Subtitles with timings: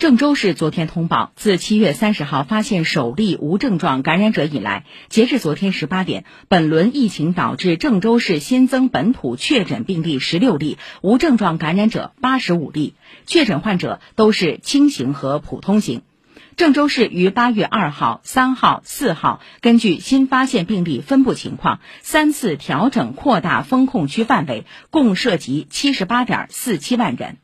[0.00, 12.94] 郑州市昨天通报，自七月三十号发现首例无症状感染者以来，截至昨天十八点，本轮疫情导致郑州市新增本土确诊病例十六例，无症状感染者八十五例，
[13.26, 16.00] 确诊患者都是轻型和普通型。
[16.56, 27.36] 郑州市于八月二号、三号、四号，根据新发现病例分布情况，三次调整扩大封控区范围，共涉及七十八点四七万人。